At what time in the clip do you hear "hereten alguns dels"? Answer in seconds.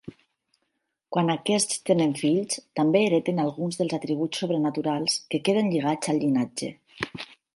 3.09-3.95